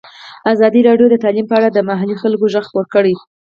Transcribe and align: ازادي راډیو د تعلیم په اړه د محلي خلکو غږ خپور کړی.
ازادي 0.53 0.81
راډیو 0.87 1.07
د 1.11 1.15
تعلیم 1.23 1.45
په 1.47 1.55
اړه 1.59 1.69
د 1.71 1.79
محلي 1.89 2.15
خلکو 2.21 2.45
غږ 2.53 2.65
خپور 2.69 2.85
کړی. 2.93 3.13